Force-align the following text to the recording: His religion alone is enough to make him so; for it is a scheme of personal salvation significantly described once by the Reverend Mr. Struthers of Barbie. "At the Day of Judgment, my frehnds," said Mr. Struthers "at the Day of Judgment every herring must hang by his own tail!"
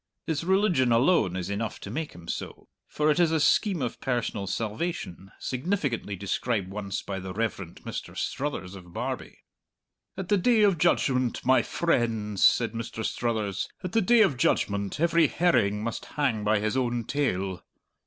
His 0.25 0.43
religion 0.43 0.91
alone 0.91 1.35
is 1.35 1.47
enough 1.51 1.79
to 1.81 1.91
make 1.91 2.13
him 2.13 2.27
so; 2.27 2.67
for 2.87 3.11
it 3.11 3.19
is 3.19 3.29
a 3.31 3.39
scheme 3.39 3.83
of 3.83 4.01
personal 4.01 4.47
salvation 4.47 5.31
significantly 5.39 6.15
described 6.15 6.71
once 6.71 7.03
by 7.03 7.19
the 7.19 7.33
Reverend 7.35 7.81
Mr. 7.85 8.17
Struthers 8.17 8.73
of 8.73 8.93
Barbie. 8.93 9.43
"At 10.17 10.29
the 10.29 10.37
Day 10.39 10.63
of 10.63 10.79
Judgment, 10.79 11.45
my 11.45 11.61
frehnds," 11.61 12.39
said 12.39 12.71
Mr. 12.71 13.05
Struthers 13.05 13.69
"at 13.83 13.91
the 13.91 14.01
Day 14.01 14.21
of 14.23 14.37
Judgment 14.37 14.99
every 14.99 15.27
herring 15.27 15.83
must 15.83 16.05
hang 16.05 16.43
by 16.43 16.57
his 16.59 16.75
own 16.75 17.03
tail!" 17.03 17.63